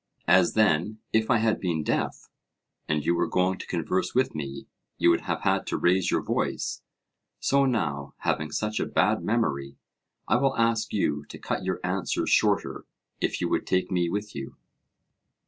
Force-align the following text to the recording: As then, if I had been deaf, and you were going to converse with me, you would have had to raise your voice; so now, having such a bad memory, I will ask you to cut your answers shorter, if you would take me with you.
As 0.27 0.55
then, 0.55 0.97
if 1.13 1.29
I 1.29 1.37
had 1.37 1.59
been 1.61 1.83
deaf, 1.83 2.27
and 2.89 3.05
you 3.05 3.13
were 3.13 3.27
going 3.27 3.59
to 3.59 3.67
converse 3.67 4.15
with 4.15 4.33
me, 4.33 4.65
you 4.97 5.11
would 5.11 5.21
have 5.21 5.41
had 5.41 5.67
to 5.67 5.77
raise 5.77 6.09
your 6.09 6.23
voice; 6.23 6.81
so 7.39 7.65
now, 7.65 8.15
having 8.17 8.51
such 8.51 8.79
a 8.79 8.87
bad 8.87 9.21
memory, 9.23 9.77
I 10.27 10.37
will 10.37 10.57
ask 10.57 10.91
you 10.91 11.23
to 11.25 11.37
cut 11.37 11.63
your 11.63 11.79
answers 11.83 12.31
shorter, 12.31 12.83
if 13.19 13.41
you 13.41 13.49
would 13.49 13.67
take 13.67 13.91
me 13.91 14.09
with 14.09 14.33
you. 14.35 14.55